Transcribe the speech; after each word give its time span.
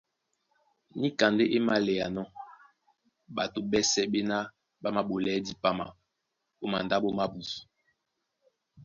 Níka 0.99 1.25
ndé 1.31 1.43
é 1.55 1.57
máléanɔ́ 1.67 2.27
ɓato 3.35 3.59
ɓɛ́sɛ̄ 3.71 4.05
ɓéná 4.11 4.37
ɓá 4.81 4.89
māɓolɛɛ́ 4.95 5.43
dipama 5.47 5.85
ó 6.63 6.65
mandáɓo 6.71 7.09
mábū; 7.17 7.41